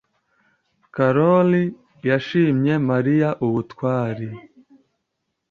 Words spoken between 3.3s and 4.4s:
ubutwari.